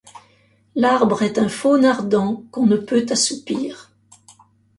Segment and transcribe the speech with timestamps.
[0.73, 3.91] L’arbre est un faune ardent qu’on ne peut assoupir